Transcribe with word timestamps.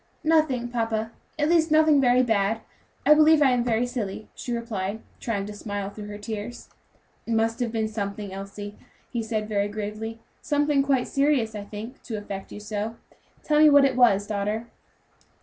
"Nothing, 0.23 0.67
papa; 0.67 1.11
at 1.37 1.47
least, 1.47 1.69
nothing 1.69 2.01
very 2.01 2.23
bad; 2.23 2.61
I 3.05 3.13
believe 3.13 3.39
I 3.39 3.51
am 3.51 3.63
very 3.63 3.85
silly," 3.85 4.29
she 4.33 4.51
replied, 4.51 5.01
trying 5.19 5.45
to 5.45 5.53
smile 5.53 5.91
through 5.91 6.07
her 6.07 6.17
tears. 6.17 6.69
"It 7.27 7.33
must 7.35 7.59
have 7.59 7.71
been 7.71 7.87
something, 7.87 8.33
Elsie," 8.33 8.75
he 9.11 9.21
said, 9.21 9.47
very 9.47 9.67
gravely; 9.67 10.19
"something 10.41 10.81
quite 10.81 11.07
serious, 11.07 11.53
I 11.53 11.65
think, 11.65 12.01
to 12.01 12.17
affect 12.17 12.51
you 12.51 12.59
so; 12.59 12.95
tell 13.43 13.59
me 13.59 13.69
what 13.69 13.85
it 13.85 13.95
was, 13.95 14.25
daughter." 14.25 14.65